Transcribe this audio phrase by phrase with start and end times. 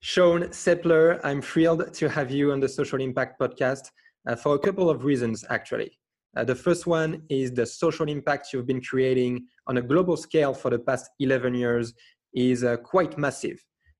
[0.00, 3.90] Shawn Seipler, I'm thrilled to have you on the Social Impact podcast
[4.28, 5.98] uh, for a couple of reasons, actually.
[6.36, 10.52] Uh, the first one is the social impact you've been creating on a global scale
[10.52, 11.94] for the past 11 years
[12.34, 13.58] is uh, quite massive.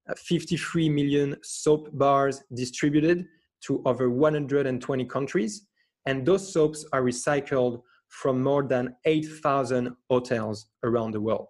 [0.09, 3.24] Uh, 53 million soap bars distributed
[3.63, 5.67] to over 120 countries,
[6.04, 11.49] and those soaps are recycled from more than 8,000 hotels around the world.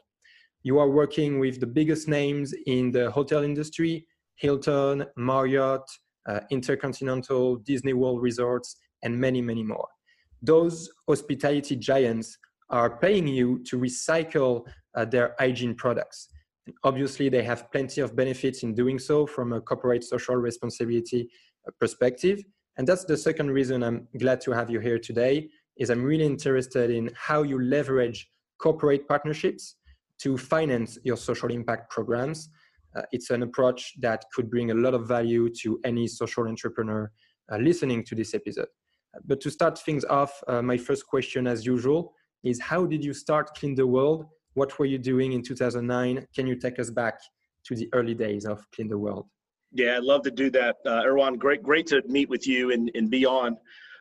[0.62, 4.06] You are working with the biggest names in the hotel industry
[4.36, 5.82] Hilton, Marriott,
[6.26, 9.88] uh, Intercontinental, Disney World Resorts, and many, many more
[10.42, 12.38] those hospitality giants
[12.70, 16.28] are paying you to recycle uh, their hygiene products.
[16.82, 21.28] Obviously, they have plenty of benefits in doing so from a corporate social responsibility
[21.66, 22.42] uh, perspective.
[22.76, 26.26] And that's the second reason I'm glad to have you here today is I'm really
[26.26, 29.76] interested in how you leverage corporate partnerships
[30.18, 32.48] to finance your social impact programs.
[32.96, 37.10] Uh, it's an approach that could bring a lot of value to any social entrepreneur
[37.52, 38.68] uh, listening to this episode.
[39.24, 43.12] But to start things off, uh, my first question, as usual, is how did you
[43.12, 44.26] start Clean the World?
[44.54, 46.26] What were you doing in 2009?
[46.34, 47.18] Can you take us back
[47.66, 49.26] to the early days of Clean the World?
[49.72, 51.38] Yeah, I'd love to do that, uh, Erwan.
[51.38, 53.56] Great, great to meet with you and, and be on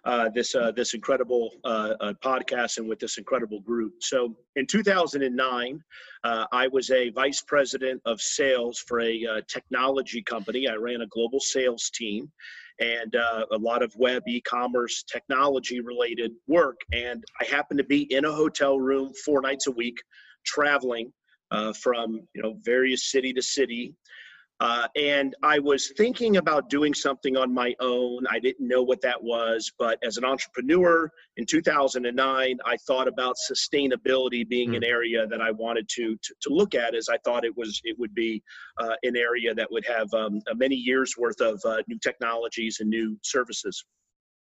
[0.05, 3.93] uh, this uh, this incredible uh, uh, podcast and with this incredible group.
[4.01, 5.79] So, in 2009,
[6.23, 10.67] uh, I was a vice president of sales for a technology company.
[10.67, 12.31] I ran a global sales team,
[12.79, 18.01] and uh, a lot of web e-commerce technology related work and i happened to be
[18.13, 19.97] in a hotel room four nights a week
[20.45, 21.11] traveling
[21.51, 23.93] uh, from you know various city to city
[24.61, 28.25] uh, and I was thinking about doing something on my own.
[28.29, 33.35] I didn't know what that was, but as an entrepreneur in 2009, I thought about
[33.51, 34.77] sustainability being mm.
[34.77, 37.81] an area that I wanted to, to, to look at, as I thought it was
[37.83, 38.41] it would be
[38.79, 42.89] uh, an area that would have um, many years worth of uh, new technologies and
[42.89, 43.83] new services.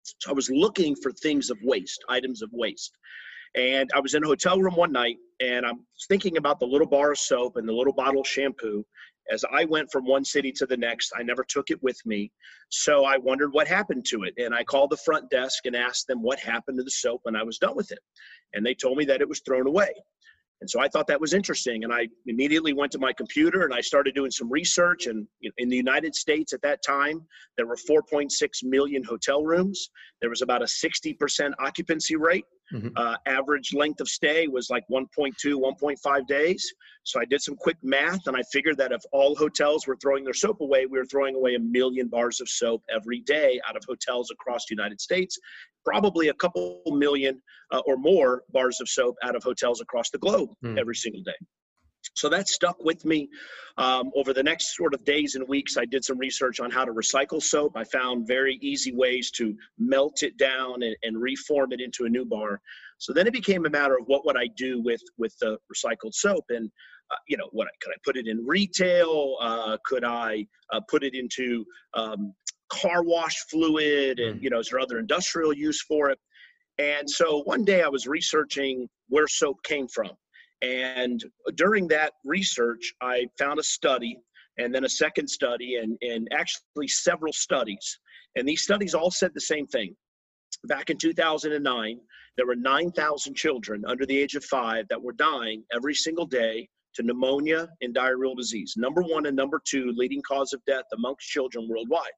[0.04, 2.92] So I was looking for things of waste, items of waste.
[3.56, 6.88] And I was in a hotel room one night and I'm thinking about the little
[6.88, 8.84] bar of soap and the little bottle of shampoo
[9.30, 12.30] as I went from one city to the next, I never took it with me.
[12.68, 14.34] So I wondered what happened to it.
[14.36, 17.36] And I called the front desk and asked them what happened to the soap when
[17.36, 18.00] I was done with it.
[18.52, 19.92] And they told me that it was thrown away.
[20.60, 21.84] And so I thought that was interesting.
[21.84, 25.06] And I immediately went to my computer and I started doing some research.
[25.06, 25.26] And
[25.58, 27.26] in the United States at that time,
[27.56, 28.30] there were 4.6
[28.62, 29.90] million hotel rooms.
[30.20, 32.44] There was about a 60% occupancy rate.
[32.72, 32.88] Mm-hmm.
[32.96, 36.74] Uh, average length of stay was like 1.2, 1.5 days.
[37.02, 40.24] So I did some quick math and I figured that if all hotels were throwing
[40.24, 43.76] their soap away, we were throwing away a million bars of soap every day out
[43.76, 45.38] of hotels across the United States,
[45.84, 50.18] probably a couple million uh, or more bars of soap out of hotels across the
[50.18, 50.78] globe mm.
[50.78, 51.32] every single day.
[52.14, 53.28] So that stuck with me.
[53.76, 56.84] Um, over the next sort of days and weeks, I did some research on how
[56.84, 57.72] to recycle soap.
[57.76, 62.08] I found very easy ways to melt it down and, and reform it into a
[62.08, 62.60] new bar.
[62.98, 66.14] So then it became a matter of what would I do with with the recycled
[66.14, 66.70] soap, and
[67.10, 69.36] uh, you know, what could I put it in retail?
[69.40, 72.32] Uh, could I uh, put it into um,
[72.70, 74.20] car wash fluid?
[74.20, 74.44] And hmm.
[74.44, 76.18] you know, is there other industrial use for it?
[76.78, 80.10] And so one day I was researching where soap came from
[80.62, 81.22] and
[81.56, 84.18] during that research, I found a study
[84.58, 87.98] and then a second study and, and actually several studies.
[88.36, 89.96] And these studies all said the same thing.
[90.64, 92.00] Back in 2009,
[92.36, 96.68] there were 9,000 children under the age of five that were dying every single day
[96.94, 98.74] to pneumonia and diarrheal disease.
[98.76, 102.12] Number one and number two leading cause of death amongst children worldwide.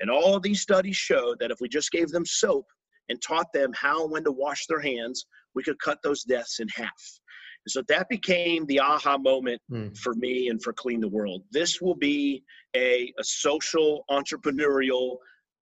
[0.00, 2.66] And all of these studies show that if we just gave them soap
[3.08, 6.60] and taught them how and when to wash their hands, we could cut those deaths
[6.60, 7.20] in half.
[7.66, 9.96] So that became the aha moment mm.
[9.96, 11.42] for me and for Clean the World.
[11.50, 12.44] This will be
[12.76, 15.16] a, a social entrepreneurial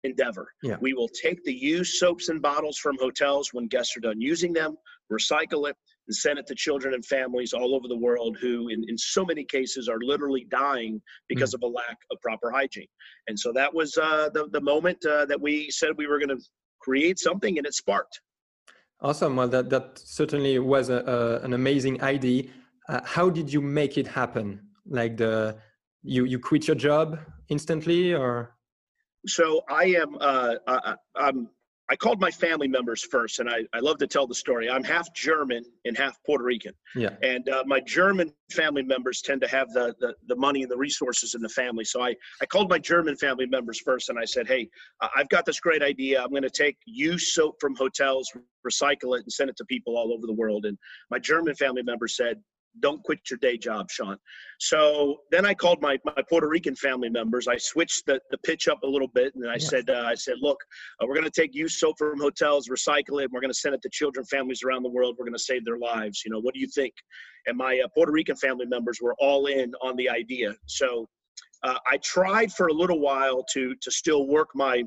[0.03, 0.51] endeavor.
[0.63, 0.78] Yeah.
[0.81, 4.51] We will take the used soaps and bottles from hotels when guests are done using
[4.51, 4.75] them,
[5.12, 5.75] recycle it,
[6.07, 9.23] and send it to children and families all over the world who, in, in so
[9.23, 11.56] many cases, are literally dying because mm.
[11.56, 12.88] of a lack of proper hygiene.
[13.27, 16.36] And so that was uh, the, the moment uh, that we said we were going
[16.36, 16.44] to
[16.81, 18.19] create something, and it sparked.
[19.01, 19.36] Awesome.
[19.36, 22.44] Well, that, that certainly was a, a, an amazing idea.
[22.88, 24.62] Uh, how did you make it happen?
[24.86, 25.57] Like the
[26.03, 27.19] you you quit your job
[27.50, 28.56] instantly, or?
[29.27, 30.18] So I am.
[30.19, 31.50] Uh, I, I'm
[31.91, 34.69] I called my family members first, and I, I love to tell the story.
[34.69, 36.71] I'm half German and half Puerto Rican.
[36.95, 37.09] Yeah.
[37.21, 40.77] And uh, my German family members tend to have the, the, the money and the
[40.77, 41.83] resources in the family.
[41.83, 44.69] So I, I called my German family members first, and I said, hey,
[45.17, 46.23] I've got this great idea.
[46.23, 48.31] I'm going to take used soap from hotels,
[48.65, 50.63] recycle it, and send it to people all over the world.
[50.63, 50.77] And
[51.09, 52.38] my German family members said,
[52.79, 54.18] don't quit your day job, Shawn.
[54.59, 57.47] So then I called my, my Puerto Rican family members.
[57.47, 59.57] I switched the, the pitch up a little bit, and I yeah.
[59.59, 60.57] said, uh, I said, look,
[61.01, 63.59] uh, we're going to take used soap from hotels, recycle it, and we're going to
[63.59, 65.15] send it to children, families around the world.
[65.19, 66.23] We're going to save their lives.
[66.25, 66.94] You know, what do you think?
[67.47, 70.56] And my uh, Puerto Rican family members were all in on the idea.
[70.67, 71.07] So
[71.63, 74.83] uh, I tried for a little while to to still work my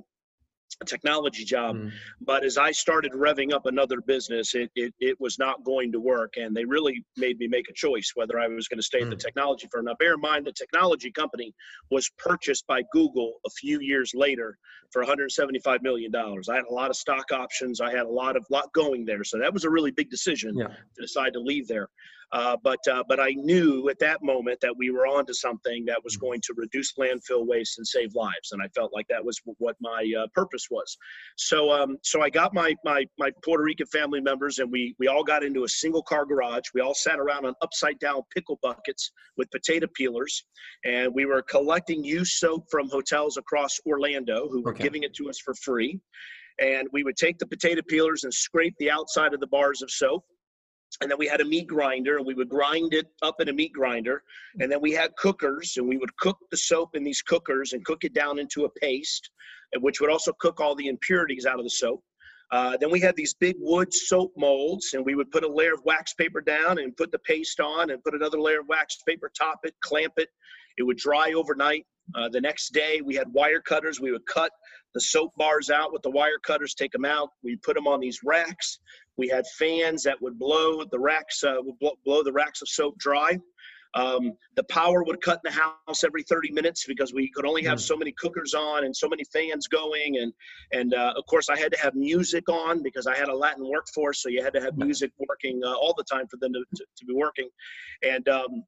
[0.85, 1.77] technology job.
[1.77, 1.93] Mm.
[2.21, 6.01] But as I started revving up another business, it, it, it, was not going to
[6.01, 6.35] work.
[6.37, 9.05] And they really made me make a choice whether I was going to stay mm.
[9.05, 9.21] at the mm.
[9.21, 9.85] technology firm.
[9.87, 11.55] Now, bear in mind, the technology company
[11.91, 14.59] was purchased by Google a few years later
[14.91, 16.15] for $175 million.
[16.15, 17.81] I had a lot of stock options.
[17.81, 19.25] I had a lot of lot going there.
[19.25, 20.69] So that was a really big decision yeah.
[20.69, 21.89] to decide to leave there.
[22.35, 26.03] Uh, but uh, but I knew at that moment that we were onto something that
[26.03, 29.41] was going to reduce landfill waste and save lives, and I felt like that was
[29.59, 30.97] what my uh, purpose was.
[31.37, 35.07] So um, so I got my my my Puerto Rican family members, and we we
[35.07, 36.65] all got into a single car garage.
[36.75, 40.45] We all sat around on upside down pickle buckets with potato peelers,
[40.85, 44.83] and we were collecting used soap from hotels across Orlando who were okay.
[44.83, 46.01] giving it to us for free.
[46.61, 49.91] And we would take the potato peelers and scrape the outside of the bars of
[49.91, 50.25] soap
[51.01, 53.53] and then we had a meat grinder and we would grind it up in a
[53.53, 54.23] meat grinder.
[54.61, 57.85] And then we had cookers and we would cook the soap in these cookers and
[57.85, 59.31] cook it down into a paste
[59.81, 62.03] which would also cook all the impurities out of the soap.
[62.53, 65.75] Uh, then we had these big wood soap molds and we would put a layer
[65.75, 68.99] of wax paper down and put the paste on and put another layer of wax
[69.07, 70.29] paper top it clamp it.
[70.77, 71.87] It would dry overnight.
[72.15, 74.01] Uh, the next day we had wire cutters.
[74.01, 74.53] We would cut
[74.93, 77.31] the soap bars out with the wire cutters take them out.
[77.43, 78.79] We put them on these racks
[79.17, 82.69] we had fans that would blow the racks, uh, would blow, blow the racks of
[82.69, 83.39] soap dry.
[83.95, 87.63] Um, the power would cut in the house every 30 minutes because we could only
[87.63, 87.83] have mm.
[87.83, 90.19] so many cookers on and so many fans going.
[90.19, 90.33] And,
[90.73, 93.69] and uh, of course, I had to have music on because I had a Latin
[93.69, 94.21] workforce.
[94.21, 96.85] So you had to have music working uh, all the time for them to, to,
[96.99, 97.49] to be working.
[98.03, 98.65] And um,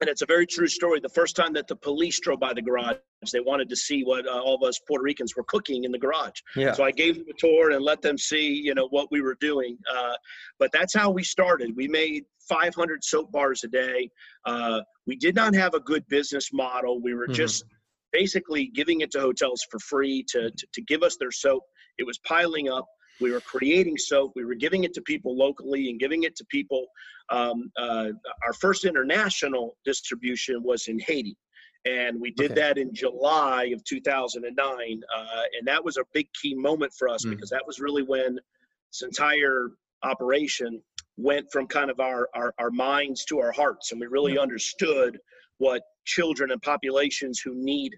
[0.00, 1.00] and it's a very true story.
[1.00, 2.96] The first time that the police drove by the garage,
[3.32, 5.98] they wanted to see what uh, all of us Puerto Ricans were cooking in the
[5.98, 6.40] garage.
[6.54, 6.72] Yeah.
[6.72, 9.36] So I gave them a tour and let them see, you know, what we were
[9.40, 9.78] doing.
[9.92, 10.14] Uh,
[10.58, 11.74] but that's how we started.
[11.74, 14.10] We made 500 soap bars a day.
[14.44, 17.00] Uh, we did not have a good business model.
[17.00, 17.34] We were mm-hmm.
[17.34, 17.64] just
[18.12, 21.62] basically giving it to hotels for free to, to, to give us their soap.
[21.98, 22.86] It was piling up.
[23.20, 24.32] We were creating soap.
[24.36, 26.86] We were giving it to people locally and giving it to people.
[27.30, 28.10] Um, uh,
[28.46, 31.36] our first international distribution was in Haiti.
[31.84, 32.60] And we did okay.
[32.60, 35.00] that in July of 2009.
[35.16, 37.30] Uh, and that was a big key moment for us mm.
[37.30, 39.70] because that was really when this entire
[40.02, 40.82] operation
[41.16, 43.92] went from kind of our, our, our minds to our hearts.
[43.92, 44.40] And we really yeah.
[44.40, 45.18] understood
[45.58, 47.94] what children and populations who need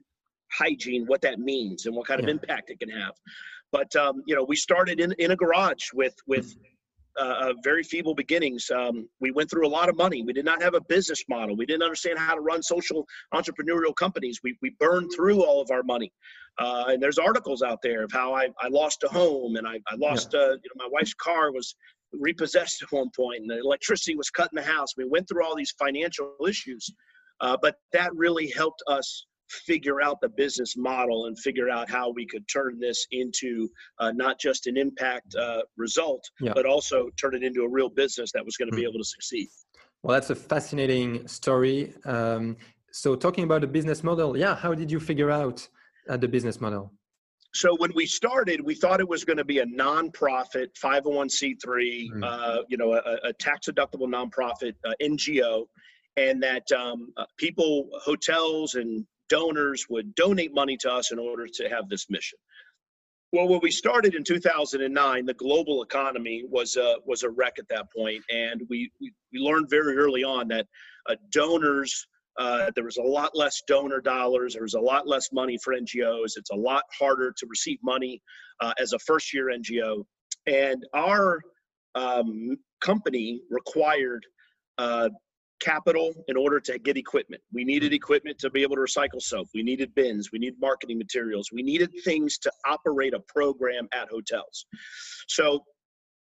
[0.53, 2.27] hygiene, what that means and what kind yeah.
[2.27, 3.13] of impact it can have.
[3.73, 6.55] But um, you know, we started in, in a garage with with
[7.19, 8.71] uh, uh, very feeble beginnings.
[8.71, 10.23] Um, we went through a lot of money.
[10.23, 11.57] We did not have a business model.
[11.57, 14.41] We didn't understand how to run social entrepreneurial companies.
[14.45, 16.13] We, we burned through all of our money.
[16.59, 19.81] Uh, and there's articles out there of how I, I lost a home and I,
[19.89, 20.41] I lost, yeah.
[20.41, 21.75] uh, you know, my wife's car was
[22.13, 24.97] repossessed at one point and the electricity was cut in the house.
[24.97, 26.89] We went through all these financial issues.
[27.41, 32.11] Uh, but that really helped us figure out the business model and figure out how
[32.11, 33.69] we could turn this into
[33.99, 36.53] uh, not just an impact uh, result, yeah.
[36.55, 38.83] but also turn it into a real business that was going to mm-hmm.
[38.83, 39.49] be able to succeed.
[40.03, 41.93] Well, that's a fascinating story.
[42.05, 42.57] Um,
[42.93, 45.67] so, talking about the business model, yeah, how did you figure out
[46.09, 46.93] uh, the business model?
[47.53, 52.25] So when we started, we thought it was going to be a nonprofit, 501c3, mm-hmm.
[52.25, 55.67] uh, you know, a, a tax deductible nonprofit uh, NGO,
[56.17, 61.47] and that um, uh, people, hotels, and donors would donate money to us in order
[61.47, 62.39] to have this mission.
[63.33, 67.69] Well, when we started in 2009, the global economy was a, was a wreck at
[67.69, 70.67] that point, and we, we, we learned very early on that
[71.09, 72.07] uh, donors
[72.39, 74.55] uh, there was a lot less donor dollars.
[74.55, 76.37] There was a lot less money for NGOs.
[76.37, 78.23] It's a lot harder to receive money
[78.61, 80.05] uh, as a first year NGO.
[80.47, 81.43] And our
[81.95, 84.25] um, company required
[84.79, 85.11] uh,
[85.61, 87.43] capital in order to get equipment.
[87.53, 89.49] We needed equipment to be able to recycle soap.
[89.55, 90.31] We needed bins.
[90.33, 91.51] We needed marketing materials.
[91.53, 94.67] We needed things to operate a program at hotels.
[95.29, 95.65] So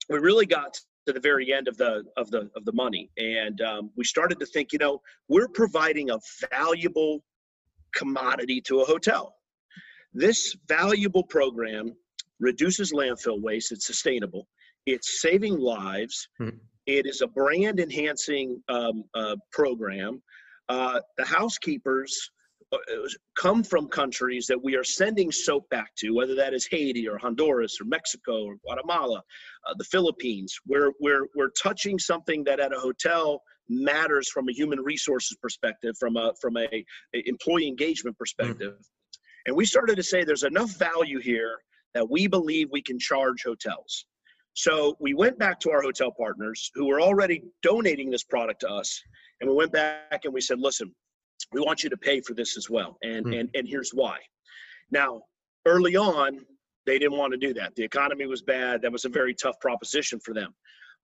[0.08, 3.60] we really got to the very end of the of the of the money, and
[3.60, 6.18] um, we started to think, you know, we're providing a
[6.50, 7.24] valuable
[7.94, 9.34] commodity to a hotel.
[10.12, 11.96] This valuable program
[12.38, 13.72] reduces landfill waste.
[13.72, 14.46] It's sustainable.
[14.86, 16.28] It's saving lives.
[16.40, 20.22] Mm-hmm it is a brand enhancing um, uh, program.
[20.68, 22.30] Uh, the housekeepers
[22.72, 22.78] uh,
[23.36, 27.18] come from countries that we are sending soap back to, whether that is Haiti or
[27.18, 29.22] Honduras or Mexico or Guatemala,
[29.66, 30.54] uh, the Philippines.
[30.66, 35.94] We're, we're, we're touching something that at a hotel matters from a human resources perspective,
[35.98, 36.66] from a from a,
[37.14, 38.74] a employee engagement perspective.
[38.74, 38.84] Mm.
[39.46, 41.58] And we started to say there's enough value here
[41.94, 44.06] that we believe we can charge hotels.
[44.54, 48.68] So we went back to our hotel partners who were already donating this product to
[48.68, 49.00] us,
[49.40, 50.94] and we went back and we said, listen,
[51.52, 53.40] we want you to pay for this as well, and mm.
[53.40, 54.18] and and here's why.
[54.90, 55.22] Now,
[55.66, 56.40] early on,
[56.86, 57.74] they didn't want to do that.
[57.74, 58.82] The economy was bad.
[58.82, 60.54] That was a very tough proposition for them.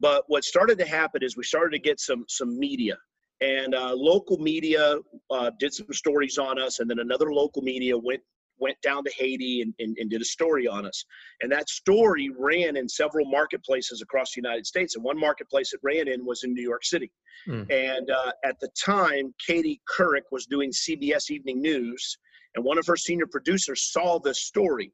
[0.01, 2.99] But what started to happen is we started to get some some media,
[3.41, 4.97] and uh, local media
[5.31, 8.23] uh, did some stories on us, and then another local media went
[8.59, 11.05] went down to Haiti and, and, and, did a story on us.
[11.43, 14.97] And that story ran in several marketplaces across the United States.
[14.97, 17.11] And one marketplace it ran in was in New York City.
[17.47, 17.71] Mm.
[17.71, 22.19] And uh, at the time, Katie Couric was doing CBS Evening News,
[22.55, 24.93] and one of her senior producers saw this story.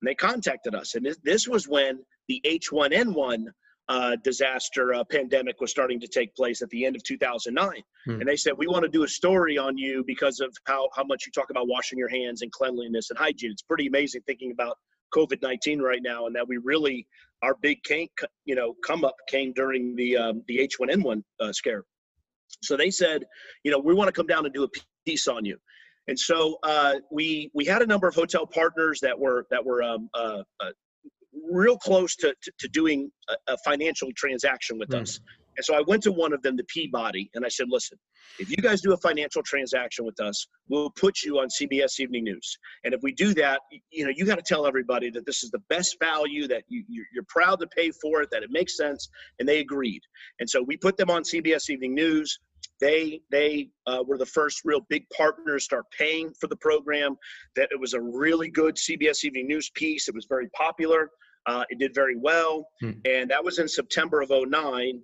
[0.00, 0.94] And they contacted us.
[0.94, 3.44] And this, this was when the H1N1
[3.88, 7.82] uh, disaster uh, pandemic was starting to take place at the end of 2009.
[8.06, 8.10] Hmm.
[8.12, 11.04] And they said, We want to do a story on you because of how, how
[11.04, 13.50] much you talk about washing your hands and cleanliness and hygiene.
[13.50, 14.78] It's pretty amazing thinking about
[15.14, 17.06] COVID 19 right now and that we really,
[17.42, 18.08] our big came,
[18.46, 21.84] you know, come up came during the, um, the H1N1 uh, scare.
[22.62, 23.24] So they said,
[23.64, 24.68] You know, we want to come down and do a
[25.04, 25.58] piece on you.
[26.08, 29.82] And so uh, we we had a number of hotel partners that were that were
[29.82, 30.70] um, uh, uh,
[31.50, 35.02] real close to, to, to doing a, a, financial transaction with mm.
[35.02, 35.20] us.
[35.56, 37.98] And so I went to one of them, the Peabody, and I said, listen,
[38.38, 42.24] if you guys do a financial transaction with us, we'll put you on CBS Evening
[42.24, 42.58] News.
[42.84, 43.60] And if we do that,
[43.90, 46.84] you know, you got to tell everybody that this is the best value, that you,
[46.88, 49.08] you're proud to pay for it, that it makes sense.
[49.38, 50.02] And they agreed.
[50.40, 52.38] And so we put them on CBS Evening News.
[52.80, 57.16] They they uh, were the first real big partners to start paying for the program.
[57.54, 60.08] That it was a really good CBS Evening News piece.
[60.08, 61.10] It was very popular.
[61.46, 62.68] Uh, it did very well.
[62.80, 62.92] Hmm.
[63.04, 65.00] And that was in September of 09.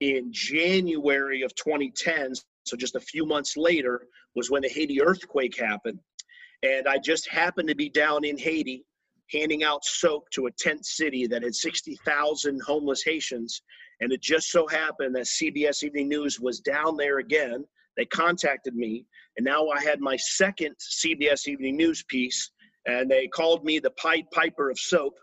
[0.00, 2.34] In January of 2010,
[2.64, 5.98] so just a few months later, was when the Haiti earthquake happened.
[6.62, 8.84] And I just happened to be down in Haiti
[9.32, 13.62] handing out soap to a tent city that had 60,000 homeless Haitians.
[14.00, 17.64] And it just so happened that CBS Evening News was down there again.
[17.96, 22.50] They contacted me, and now I had my second CBS Evening News piece,
[22.86, 25.14] and they called me the Pied Piper of soap.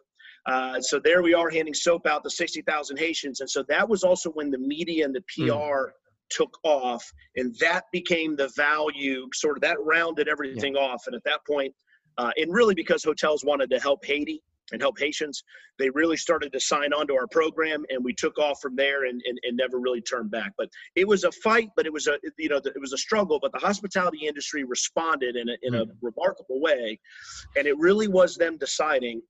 [0.45, 3.41] Uh, so there we are handing soap out to 60,000 Haitians.
[3.41, 5.89] And so that was also when the media and the PR mm.
[6.29, 7.09] took off.
[7.35, 10.81] And that became the value, sort of that rounded everything yeah.
[10.81, 11.03] off.
[11.05, 11.73] And at that point,
[12.17, 15.43] uh, and really because hotels wanted to help Haiti and help Haitians,
[15.79, 19.05] they really started to sign on to our program, and we took off from there
[19.05, 20.53] and, and, and, never really turned back.
[20.57, 23.39] But it was a fight, but it was a you know it was a struggle.
[23.41, 25.91] But the hospitality industry responded in a, in a mm.
[26.01, 26.99] remarkable way,
[27.57, 29.21] and it really was them deciding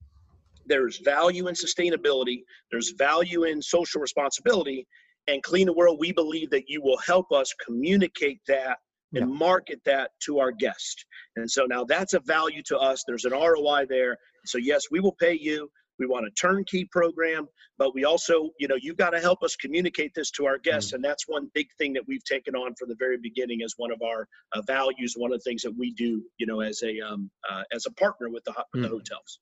[0.66, 4.88] there's value in sustainability, there's value in social responsibility,
[5.28, 8.78] and Clean the World, we believe that you will help us communicate that
[9.14, 9.38] and yeah.
[9.38, 11.06] market that to our guest.
[11.36, 13.04] And so now that's a value to us.
[13.06, 14.18] There's an ROI there.
[14.46, 15.70] So yes, we will pay you.
[16.00, 19.56] We want a turnkey program, but we also, you know, you've got to help us
[19.56, 20.90] communicate this to our guests.
[20.90, 20.96] Mm-hmm.
[20.96, 23.92] And that's one big thing that we've taken on from the very beginning as one
[23.92, 27.00] of our uh, values, one of the things that we do, you know, as a
[27.02, 28.82] um, uh, as a partner with the, with mm-hmm.
[28.82, 29.40] the hotels.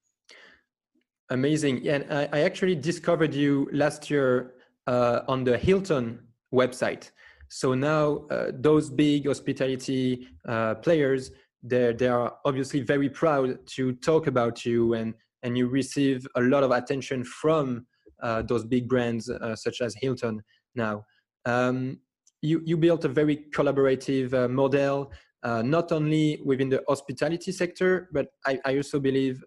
[1.31, 1.88] Amazing.
[1.88, 4.55] And I, I actually discovered you last year
[4.88, 6.19] uh, on the Hilton
[6.53, 7.12] website.
[7.50, 11.31] So now uh, those big hospitality uh, players,
[11.62, 16.41] they they are obviously very proud to talk about you, and and you receive a
[16.41, 17.86] lot of attention from
[18.21, 20.41] uh, those big brands uh, such as Hilton.
[20.75, 21.05] Now,
[21.45, 22.00] um,
[22.41, 24.33] you you built a very collaborative
[25.43, 29.43] uh, not only within the hospitality sector, but I, I also believe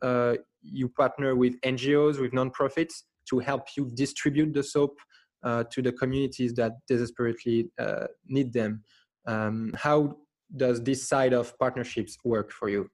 [0.62, 4.98] you partner with NGOs, with nonprofits to help you distribute the soap
[5.42, 8.82] uh, to the communities that desperately uh, need them.
[9.26, 10.16] Um, how
[10.56, 12.88] does this side of partnerships work for you?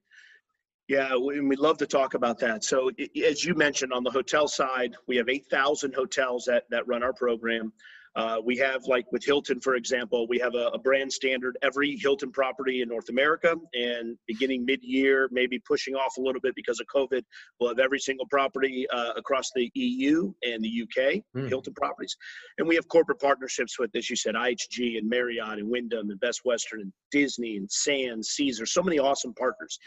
[0.87, 2.63] Yeah, we, we love to talk about that.
[2.63, 2.89] So,
[3.23, 7.13] as you mentioned, on the hotel side, we have 8,000 hotels that, that run our
[7.13, 7.71] program.
[8.15, 11.95] Uh, we have, like with Hilton, for example, we have a, a, brand standard every
[11.97, 13.55] Hilton property in North America.
[13.73, 17.23] And beginning mid year, maybe pushing off a little bit because of COVID,
[17.59, 21.47] we'll have every single property uh, across the EU and the UK, mm.
[21.47, 22.15] Hilton properties.
[22.57, 26.19] And we have corporate partnerships with, as you said, IHG and Marriott and Wyndham and
[26.19, 29.77] Best Western and Disney and Sands, Caesar, so many awesome partners.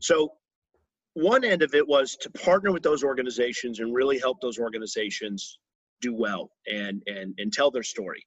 [0.00, 0.32] So
[1.14, 5.58] one end of it was to partner with those organizations and really help those organizations
[6.06, 8.22] do well and and and tell their story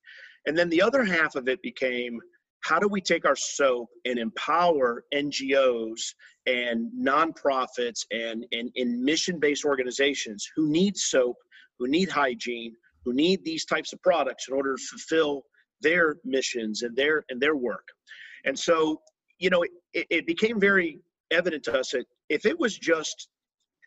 [0.45, 2.19] and then the other half of it became
[2.61, 6.01] how do we take our soap and empower ngos
[6.45, 6.79] and
[7.09, 11.37] nonprofits and and, and mission-based organizations who need soap
[11.79, 12.73] who need hygiene
[13.07, 15.43] who need these types of products in order to fulfill
[15.81, 17.87] their missions and their and their work.
[18.43, 19.01] And so,
[19.39, 20.99] you know, it, it became very
[21.31, 23.29] evident to us that if it was just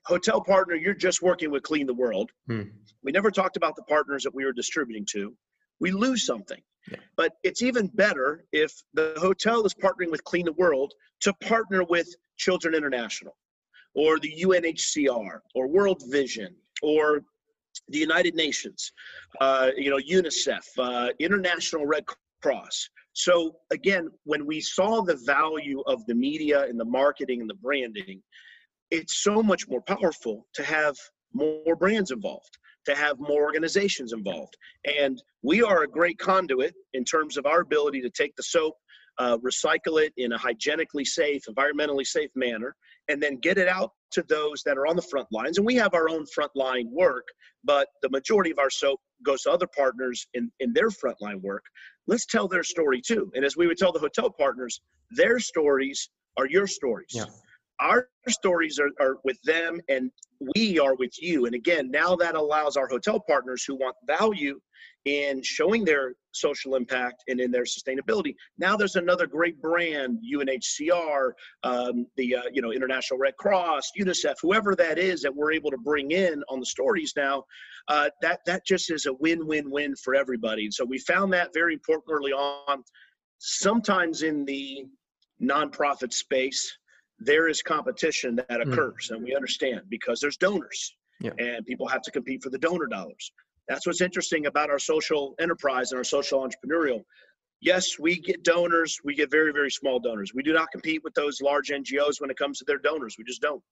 [0.06, 2.30] hotel partner, you're just working with Clean the World.
[2.46, 2.62] Hmm.
[3.02, 5.34] We never talked about the partners that we were distributing to.
[5.80, 6.60] We lose something.
[6.90, 6.98] Yeah.
[7.16, 11.84] But it's even better if the hotel is partnering with Clean the World to partner
[11.84, 13.36] with Children International
[13.94, 17.22] or the UNHCR or World Vision or
[17.88, 18.92] the United Nations,
[19.40, 22.04] uh, you know, UNICEF, uh, International Red
[22.42, 22.88] Cross.
[23.12, 27.54] So again, when we saw the value of the media and the marketing and the
[27.54, 28.22] branding,
[28.90, 30.96] it's so much more powerful to have
[31.32, 34.56] more brands involved, to have more organizations involved.
[34.84, 38.74] And we are a great conduit in terms of our ability to take the soap,
[39.18, 42.74] uh, recycle it in a hygienically safe, environmentally safe manner,
[43.08, 45.58] and then get it out to those that are on the front lines.
[45.58, 47.26] And we have our own frontline work,
[47.62, 51.64] but the majority of our soap goes to other partners in, in their frontline work.
[52.06, 53.30] Let's tell their story too.
[53.34, 54.80] And as we would tell the hotel partners,
[55.12, 57.10] their stories are your stories.
[57.12, 57.24] Yeah
[57.80, 60.10] our stories are, are with them and
[60.56, 61.46] we are with you.
[61.46, 64.60] And again, now that allows our hotel partners who want value
[65.06, 68.34] in showing their social impact and in their sustainability.
[68.58, 71.32] Now there's another great brand, UNHCR,
[71.62, 75.70] um, the uh, you know International Red Cross, UNICEF, whoever that is that we're able
[75.70, 77.44] to bring in on the stories now.
[77.88, 80.64] Uh, that that just is a win-win-win for everybody.
[80.64, 82.84] And so we found that very important early on.
[83.38, 84.84] Sometimes in the
[85.42, 86.76] nonprofit space,
[87.20, 88.72] there is competition that hmm.
[88.72, 89.16] occurs, mm.
[89.16, 91.32] and we understand because there's donors, yeah.
[91.38, 93.30] and people have to compete for the donor dollars.
[93.68, 97.04] That's what's interesting about our social enterprise and our social entrepreneurial.
[97.60, 98.98] Yes, we get donors.
[99.04, 100.32] We get very, very small donors.
[100.34, 103.16] We do not compete with those large NGOs when it comes to their donors.
[103.18, 103.62] We just don't.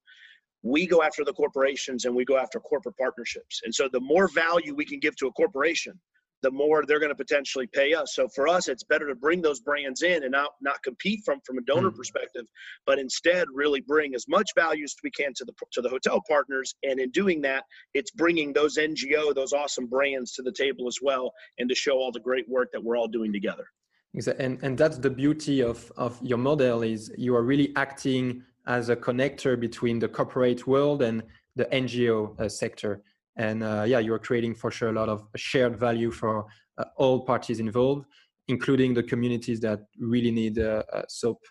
[0.63, 3.63] We go after the corporations and we go after corporate partnerships.
[3.65, 5.99] And so the more value we can give to a corporation,
[6.43, 8.15] the more they're going to potentially pay us.
[8.15, 11.41] So for us, it's better to bring those brands in and not not compete from
[11.45, 11.97] from a donor mm.
[11.97, 12.47] perspective,
[12.87, 16.23] but instead really bring as much value as we can to the to the hotel
[16.29, 16.75] partners.
[16.83, 17.65] And in doing that,
[17.95, 21.93] it's bringing those NGO, those awesome brands to the table as well, and to show
[21.93, 23.67] all the great work that we're all doing together.
[24.15, 24.45] Exactly.
[24.45, 28.91] And and that's the beauty of of your model is you are really acting as
[28.91, 31.23] a connector between the corporate world and
[31.57, 33.03] the NGO uh, sector
[33.39, 36.47] and uh, yeah you're creating for sure a lot of shared value for
[36.77, 38.07] uh, all parties involved
[38.49, 41.45] including the communities that really need uh, uh, soap.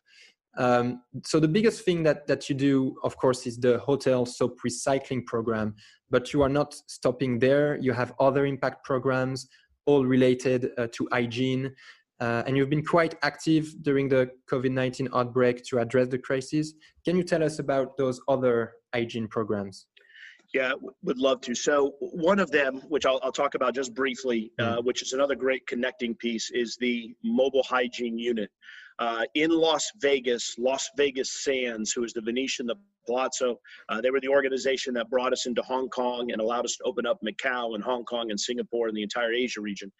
[0.57, 4.59] Um, so the biggest thing that that you do of course is the hotel soap
[4.67, 5.75] recycling program
[6.09, 7.77] but you are not stopping there.
[7.77, 9.47] You have other impact programs
[9.85, 11.73] all related uh, to hygiene
[12.19, 16.73] uh, and you've been quite active during the covid-19 outbreak to address the crisis.
[17.05, 19.85] Can you tell us about those other hygiene programs
[20.57, 20.71] yeah,
[21.03, 21.53] would love to.
[21.53, 24.85] So one of them, which I'll, I'll talk about just briefly, uh, mm.
[24.85, 28.49] which is another great connecting piece, is the mobile hygiene unit.
[28.97, 32.75] Uh, in Las Vegas, Las Vegas Sands, who is the Venetian, the
[33.07, 33.59] Palazzo.
[33.89, 36.83] Uh, they were the organization that brought us into Hong Kong and allowed us to
[36.83, 39.91] open up Macau and Hong Kong and Singapore and the entire Asia region.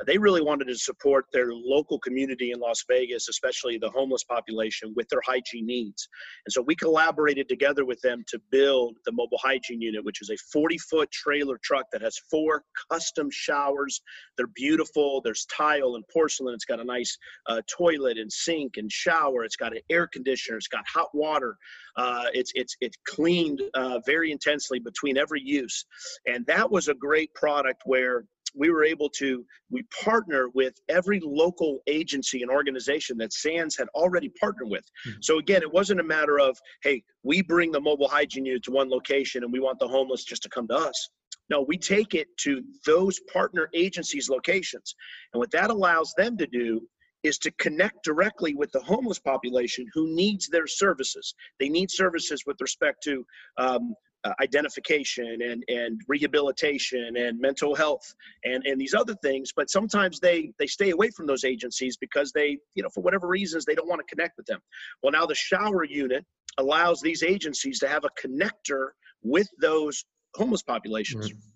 [0.00, 4.24] Uh, they really wanted to support their local community in Las Vegas, especially the homeless
[4.24, 6.08] population, with their hygiene needs.
[6.46, 10.30] And so we collaborated together with them to build the mobile hygiene unit, which is
[10.30, 14.00] a 40 foot trailer truck that has four custom showers.
[14.36, 15.20] They're beautiful.
[15.22, 16.54] There's tile and porcelain.
[16.54, 19.44] It's got a nice uh, toilet and sink and shower.
[19.44, 20.56] It's got an air conditioner.
[20.56, 21.56] It's got hot water.
[21.96, 25.86] Uh, it's it's it's cleaned uh, very intensely between every use,
[26.26, 28.24] and that was a great product where
[28.56, 33.88] we were able to we partner with every local agency and organization that sands had
[33.94, 34.84] already partnered with.
[35.06, 35.18] Mm-hmm.
[35.20, 38.70] so again it wasn't a matter of hey we bring the mobile hygiene unit to
[38.70, 41.10] one location and we want the homeless just to come to us.
[41.50, 44.94] No we take it to those partner agencies locations.
[45.32, 46.88] And what that allows them to do
[47.26, 51.34] is to connect directly with the homeless population who needs their services.
[51.60, 53.24] They need services with respect to
[53.58, 59.70] um, uh, identification and, and rehabilitation and mental health and, and these other things but
[59.70, 63.64] sometimes they they stay away from those agencies because they you know for whatever reasons
[63.64, 64.58] they don't want to connect with them.
[65.02, 66.24] Well now the shower unit
[66.58, 68.88] allows these agencies to have a connector
[69.22, 71.30] with those homeless populations.
[71.30, 71.55] Mm-hmm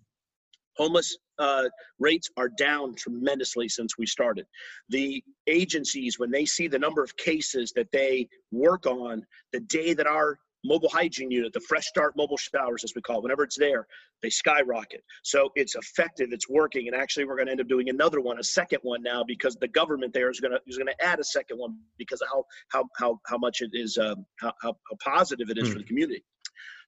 [0.80, 1.64] homeless uh,
[1.98, 4.46] rates are down tremendously since we started.
[4.88, 9.92] The agencies, when they see the number of cases that they work on the day
[9.92, 13.44] that our mobile hygiene unit, the Fresh Start mobile showers, as we call it, whenever
[13.44, 13.86] it's there,
[14.22, 15.02] they skyrocket.
[15.22, 18.38] So it's effective, it's working, and actually we're going to end up doing another one,
[18.38, 21.18] a second one now, because the government there is going to is going to add
[21.18, 24.72] a second one because of how how how how much it is um, how, how,
[24.88, 25.72] how positive it is mm.
[25.72, 26.22] for the community.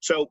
[0.00, 0.30] So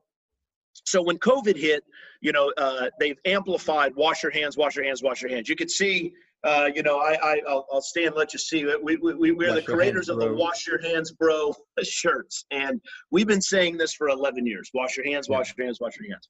[0.84, 1.84] so when COVID hit,
[2.20, 5.48] you know, uh, they've amplified wash your hands, wash your hands, wash your hands.
[5.48, 6.12] You can see
[6.44, 8.66] Uh, you know, I, I I'll, I'll stay and let you see.
[8.82, 11.54] We we, we are the creators hands, of the "Wash Your Hands, Bro"
[11.84, 12.80] shirts, and
[13.12, 16.10] we've been saying this for 11 years: "Wash your hands, wash your hands, wash your
[16.10, 16.28] hands."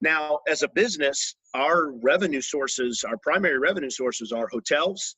[0.00, 5.16] Now, as a business, our revenue sources, our primary revenue sources, are hotels,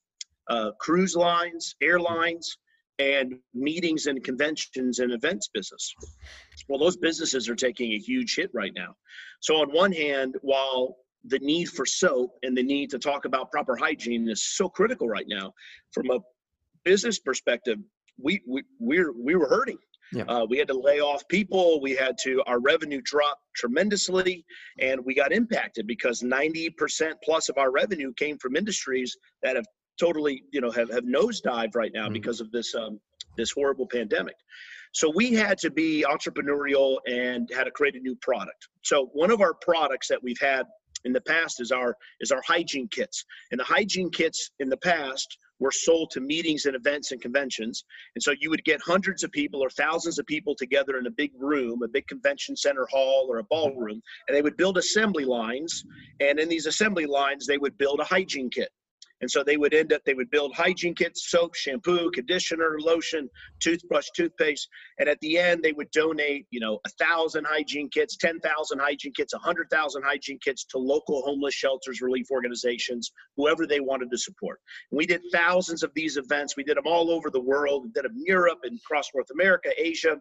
[0.49, 2.59] uh, cruise lines, airlines,
[3.01, 5.95] and meetings and conventions and events business.
[6.69, 8.95] Well, those businesses are taking a huge hit right now.
[9.41, 13.51] So, on one hand, while the need for soap and the need to talk about
[13.51, 15.53] proper hygiene is so critical right now,
[15.93, 16.19] from a
[16.85, 17.79] business perspective,
[18.23, 19.79] we we we're, we were hurting.
[20.13, 20.25] Yeah.
[20.25, 21.81] Uh, we had to lay off people.
[21.81, 24.45] We had to, our revenue dropped tremendously,
[24.81, 29.67] and we got impacted because 90% plus of our revenue came from industries that have
[30.01, 32.15] totally, you know, have, have nosedived right now mm-hmm.
[32.15, 32.99] because of this um,
[33.37, 34.35] this horrible pandemic.
[34.93, 38.69] So we had to be entrepreneurial and had to create a new product.
[38.83, 40.67] So one of our products that we've had
[41.05, 43.25] in the past is our is our hygiene kits.
[43.51, 47.85] And the hygiene kits in the past were sold to meetings and events and conventions.
[48.15, 51.11] And so you would get hundreds of people or thousands of people together in a
[51.11, 55.25] big room, a big convention center hall or a ballroom, and they would build assembly
[55.25, 55.85] lines.
[56.21, 58.71] And in these assembly lines, they would build a hygiene kit.
[59.21, 63.29] And so they would end up, they would build hygiene kits, soap, shampoo, conditioner, lotion,
[63.61, 64.69] toothbrush, toothpaste.
[64.99, 69.13] And at the end, they would donate, you know, a thousand hygiene kits, 10,000 hygiene
[69.13, 74.19] kits, a 100,000 hygiene kits to local homeless shelters, relief organizations, whoever they wanted to
[74.19, 74.61] support.
[74.91, 76.57] And we did thousands of these events.
[76.57, 77.85] We did them all over the world.
[77.85, 80.17] We did them in Europe and across North America, Asia.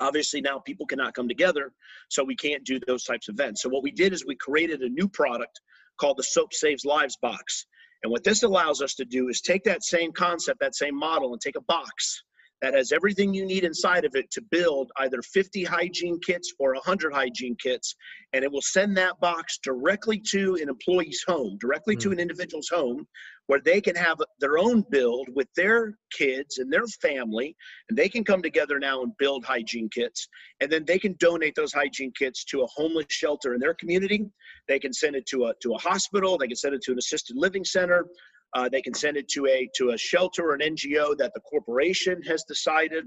[0.00, 1.72] Obviously, now people cannot come together,
[2.08, 3.62] so we can't do those types of events.
[3.62, 5.60] So, what we did is we created a new product
[6.00, 7.66] called the Soap Saves Lives box.
[8.02, 11.32] And what this allows us to do is take that same concept, that same model,
[11.32, 12.24] and take a box
[12.62, 16.72] that has everything you need inside of it to build either 50 hygiene kits or
[16.74, 17.94] 100 hygiene kits.
[18.32, 22.00] And it will send that box directly to an employee's home, directly mm.
[22.00, 23.06] to an individual's home,
[23.48, 27.56] where they can have their own build with their kids and their family.
[27.90, 30.28] And they can come together now and build hygiene kits.
[30.60, 34.24] And then they can donate those hygiene kits to a homeless shelter in their community.
[34.68, 36.38] They can send it to a, to a hospital.
[36.38, 38.06] They can send it to an assisted living center.
[38.54, 41.40] Uh, they can send it to a to a shelter or an NGO that the
[41.40, 43.06] corporation has decided.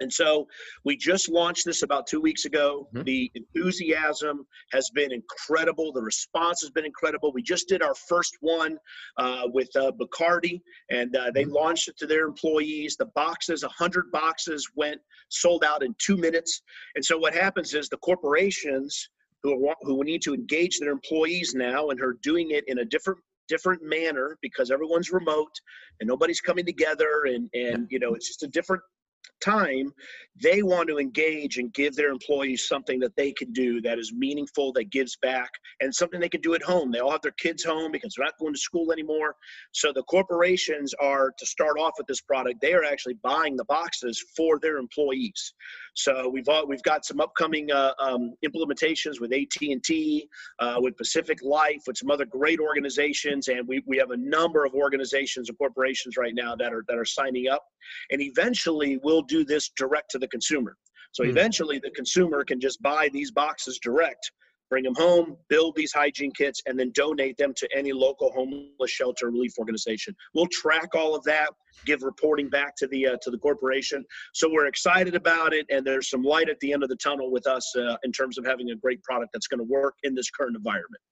[0.00, 0.48] And so
[0.84, 2.88] we just launched this about two weeks ago.
[2.92, 3.04] Mm-hmm.
[3.04, 5.92] The enthusiasm has been incredible.
[5.92, 7.32] The response has been incredible.
[7.32, 8.76] We just did our first one
[9.18, 11.52] uh, with uh, Bacardi, and uh, they mm-hmm.
[11.52, 12.96] launched it to their employees.
[12.96, 16.62] The boxes, 100 boxes, went sold out in two minutes.
[16.96, 19.08] And so what happens is the corporations
[19.42, 22.84] who, are, who need to engage their employees now and are doing it in a
[22.84, 25.52] different different manner because everyone's remote
[26.00, 28.82] and nobody's coming together and and you know it's just a different
[29.44, 29.92] time,
[30.42, 34.12] they want to engage and give their employees something that they can do that is
[34.12, 36.90] meaningful, that gives back, and something they can do at home.
[36.90, 39.36] They all have their kids home because they're not going to school anymore.
[39.72, 42.60] So the corporations are to start off with this product.
[42.60, 45.54] They are actually buying the boxes for their employees.
[45.94, 50.28] So we've all, we've got some upcoming uh, um, implementations with AT and T,
[50.58, 54.64] uh, with Pacific Life, with some other great organizations, and we, we have a number
[54.64, 57.64] of organizations and corporations right now that are that are signing up.
[58.10, 60.76] And eventually, we'll do this direct to the consumer.
[61.12, 64.32] So mm eventually, the consumer can just buy these boxes direct,
[64.74, 68.90] bring them home, build these hygiene kits, and then donate them to any local homeless
[68.90, 70.12] shelter relief organization.
[70.34, 71.50] We'll track all of that,
[71.84, 74.04] give reporting back to the uh, to the corporation.
[74.32, 77.30] So we're excited about it, and there's some light at the end of the tunnel
[77.30, 80.12] with us uh, in terms of having a great product that's going to work in
[80.12, 81.02] this current environment.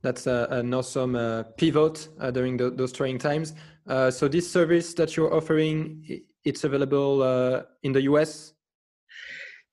[0.00, 3.54] That's a, an awesome uh, pivot uh, during the, those trying times.
[3.84, 8.52] Uh, so this service that you're offering, it's available uh, in the US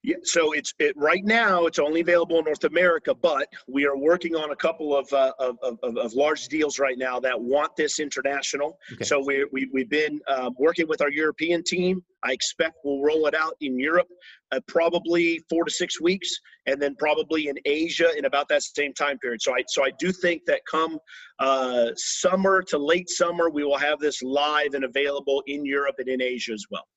[0.05, 1.65] yeah, so it's it right now.
[1.65, 5.33] It's only available in North America, but we are working on a couple of uh,
[5.39, 8.77] of, of, of, large deals right now that want this international.
[8.93, 9.03] Okay.
[9.03, 12.03] So we, we we've been um, working with our European team.
[12.23, 14.07] I expect we'll roll it out in Europe,
[14.51, 16.29] uh, probably four to six weeks,
[16.67, 19.41] and then probably in Asia in about that same time period.
[19.41, 20.99] So I so I do think that come
[21.39, 26.07] uh, summer to late summer, we will have this live and available in Europe and
[26.07, 26.87] in Asia as well.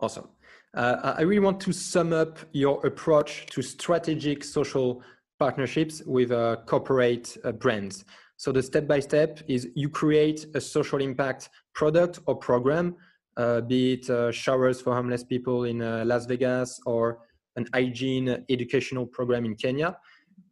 [0.00, 0.28] Awesome.
[0.76, 5.02] Uh, I really want to sum up your approach to strategic social
[5.38, 8.04] partnerships with uh, corporate uh, brands.
[8.36, 12.96] So the step by step is you create a social impact product or program,
[13.38, 17.20] uh, be it uh, showers for homeless people in uh, Las Vegas or
[17.56, 19.96] an hygiene educational program in Kenya.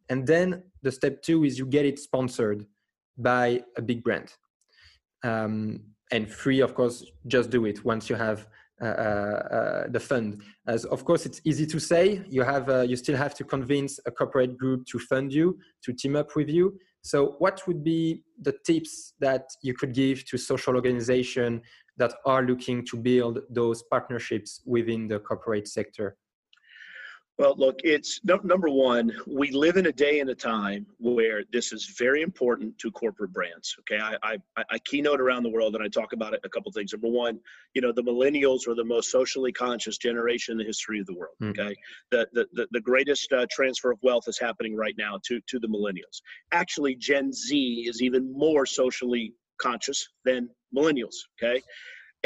[0.09, 2.65] And then the step two is you get it sponsored
[3.15, 4.33] by a big brand.
[5.23, 8.47] Um, and free, of course, just do it once you have
[8.81, 10.41] Uh, uh, uh, the fund.
[10.67, 12.21] As of course, it's easy to say.
[12.27, 15.93] You have uh, you still have to convince a corporate group to fund you, to
[15.93, 16.77] team up with you.
[17.01, 21.61] So, what would be the tips that you could give to social organizations
[21.95, 26.17] that are looking to build those partnerships within the corporate sector?
[27.37, 31.73] Well, look, it's number one, we live in a day and a time where this
[31.73, 33.75] is very important to corporate brands.
[33.81, 34.01] Okay.
[34.01, 36.93] I, I, I keynote around the world and I talk about it a couple things.
[36.93, 37.39] Number one,
[37.73, 41.13] you know, the millennials are the most socially conscious generation in the history of the
[41.13, 41.35] world.
[41.43, 41.49] Mm.
[41.49, 41.75] Okay.
[42.11, 45.59] The, the, the, the greatest uh, transfer of wealth is happening right now to, to
[45.59, 46.21] the millennials.
[46.53, 51.15] Actually, Gen Z is even more socially conscious than millennials.
[51.37, 51.61] Okay.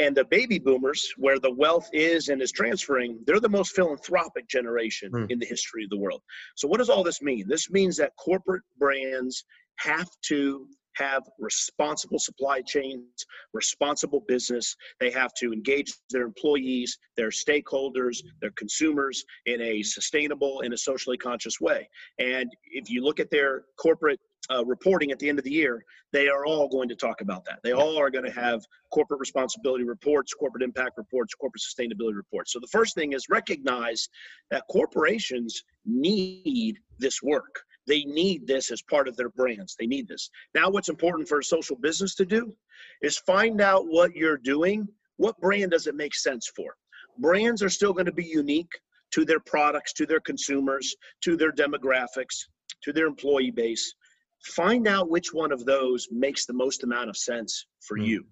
[0.00, 4.48] And the baby boomers, where the wealth is and is transferring, they're the most philanthropic
[4.48, 5.30] generation mm.
[5.30, 6.22] in the history of the world.
[6.56, 7.46] So, what does all this mean?
[7.46, 9.44] This means that corporate brands
[9.76, 14.74] have to have responsible supply chains, responsible business.
[15.00, 20.78] They have to engage their employees, their stakeholders, their consumers in a sustainable and a
[20.78, 21.88] socially conscious way.
[22.18, 25.84] And if you look at their corporate uh, reporting at the end of the year,
[26.12, 27.60] they are all going to talk about that.
[27.62, 32.52] They all are going to have corporate responsibility reports, corporate impact reports, corporate sustainability reports.
[32.52, 34.08] So the first thing is recognize
[34.50, 37.62] that corporations need this work.
[37.86, 39.76] They need this as part of their brands.
[39.78, 40.30] They need this.
[40.54, 42.54] Now, what's important for a social business to do
[43.02, 44.88] is find out what you're doing.
[45.16, 46.74] What brand does it make sense for?
[47.18, 48.72] Brands are still going to be unique
[49.12, 52.46] to their products, to their consumers, to their demographics,
[52.82, 53.94] to their employee base
[54.42, 58.06] find out which one of those makes the most amount of sense for mm-hmm.
[58.06, 58.26] you.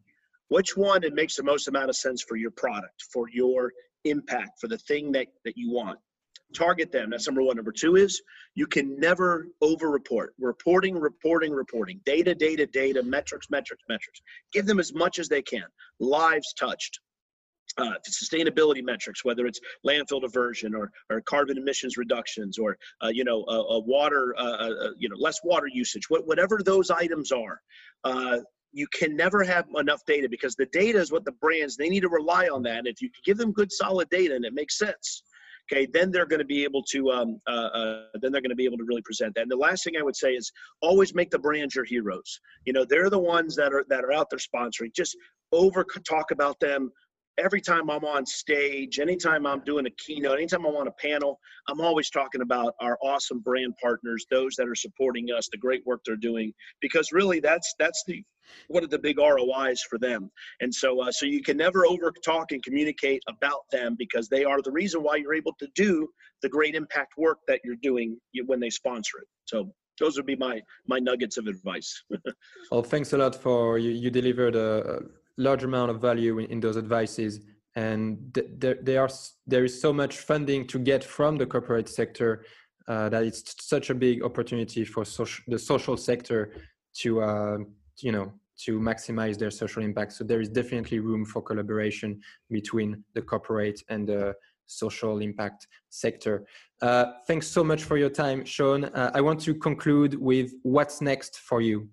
[0.49, 3.73] Which one it makes the most amount of sense for your product for your
[4.05, 5.99] impact for the thing that that you want.
[6.55, 7.11] Target them.
[7.11, 7.57] That's number one.
[7.57, 8.23] Number two is
[8.55, 12.01] you can never over report reporting reporting reporting.
[12.07, 13.03] Data data data.
[13.03, 14.23] Metrics metrics metrics.
[14.53, 15.65] Give them as much as they can.
[16.01, 17.01] Lives touched
[17.79, 23.25] uh, sustainability metrics, whether it's landfill diversion or, or carbon emissions reductions or uh, you
[23.25, 26.91] know a, a water uh, uh, uh you know less water usage, what, whatever those
[26.91, 27.61] items are,
[28.05, 28.39] uh,
[28.73, 32.01] you can never have enough data because the data is what the brands they need
[32.01, 32.79] to rely on that.
[32.79, 35.23] And if you give them good solid data and it makes sense,
[35.71, 37.41] okay, then they're going to be able to um,
[38.21, 39.43] then they're going to be able to really present that.
[39.43, 40.51] And the last thing I would say is
[40.83, 42.41] always make the brands your heroes.
[42.65, 44.93] You know they're the ones that are that are out there sponsoring.
[44.95, 45.17] Just
[45.53, 46.91] over talk about them
[47.39, 51.39] every time I'm on stage, anytime I'm doing a keynote, anytime I'm on a panel,
[51.69, 55.87] I'm always talking about our awesome brand partners, those that are supporting us, the great
[55.87, 58.23] work they're doing, because really that's that's the
[58.69, 60.31] what are the big ROIs for them.
[60.61, 64.45] And so uh, so you can never over talk and communicate about them because they
[64.45, 66.09] are the reason why you're able to do
[66.43, 69.29] the great impact work that you're doing when they sponsor it.
[69.45, 72.03] So those would be my my nuggets of advice.
[72.71, 73.91] well, thanks a lot for you.
[73.91, 75.03] You delivered a
[75.39, 77.41] large amount of value in, in those advices
[77.79, 79.11] and th- there, there are
[79.47, 82.45] there is so much funding to get from the corporate sector
[82.89, 86.53] uh, that it's such a big opportunity for social, the social sector
[87.01, 87.59] to uh,
[88.01, 88.33] you know
[88.65, 90.13] to maximize their social impact.
[90.15, 92.21] So there is definitely room for collaboration
[92.51, 94.35] between the corporate and the
[94.67, 96.45] social impact sector.
[96.83, 98.87] Uh, thanks so much for your time, Shawn.
[98.87, 101.89] Uh, I want to conclude with what's next for you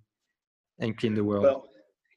[0.79, 1.43] and Clean the World.
[1.43, 1.67] Well,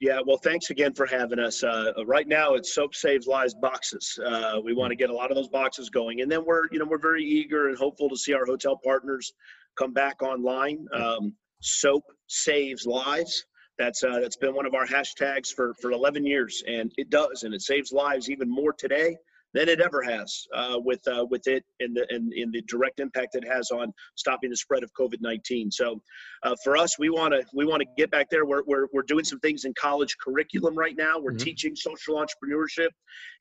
[0.00, 1.64] yeah, well, thanks again for having us.
[1.64, 4.18] Uh, right now, it's Soap Saves Lives boxes.
[4.24, 6.78] Uh, we want to get a lot of those boxes going, and then we're, you
[6.78, 9.32] know, we're very eager and hopeful to see our hotel partners
[9.76, 10.86] come back online.
[10.92, 13.44] Um, Soap Saves Lives.
[13.76, 17.42] That's uh, that's been one of our hashtags for for 11 years, and it does,
[17.42, 19.16] and it saves lives even more today
[19.58, 23.00] than it ever has uh, with uh, with it and the and in the direct
[23.00, 25.72] impact it has on stopping the spread of COVID-19.
[25.72, 26.00] So
[26.44, 28.46] uh, for us, we want to we want to get back there.
[28.46, 31.18] We're, we're we're doing some things in college curriculum right now.
[31.18, 31.44] We're mm-hmm.
[31.44, 32.90] teaching social entrepreneurship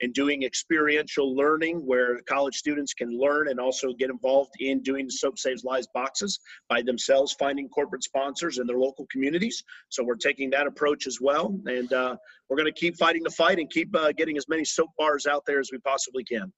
[0.01, 5.12] and doing experiential learning where college students can learn and also get involved in doing
[5.12, 9.63] Soap Saves Lives boxes by themselves, finding corporate sponsors in their local communities.
[9.89, 12.15] So we're taking that approach as well, and uh,
[12.49, 15.27] we're going to keep fighting the fight and keep uh, getting as many soap bars
[15.27, 16.52] out there as we possibly can.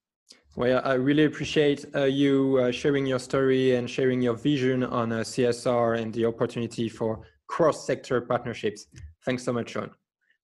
[0.56, 5.12] Well, I really appreciate uh, you uh, sharing your story and sharing your vision on
[5.12, 8.86] uh, CSR and the opportunity for cross-sector partnerships.
[9.24, 9.90] Thanks so much, Shawn.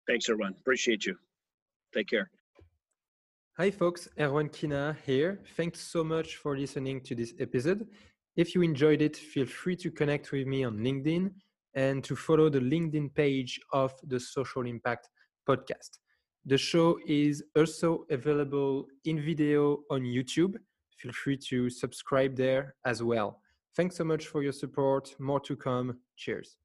[0.06, 0.54] Thanks, everyone.
[0.60, 1.16] Appreciate you.
[1.92, 2.30] Take care.
[3.58, 4.08] Hi, folks.
[4.18, 5.40] Erwan Kina here.
[5.56, 7.86] Thanks so much for listening to this episode.
[8.36, 11.32] If you enjoyed it, feel free to connect with me on LinkedIn
[11.74, 15.08] and to follow the LinkedIn page of the Social Impact
[15.48, 15.98] podcast.
[16.48, 20.54] The show is also available in video on YouTube.
[20.96, 23.40] Feel free to subscribe there as well.
[23.74, 25.12] Thanks so much for your support.
[25.18, 25.98] More to come.
[26.16, 26.56] Cheers.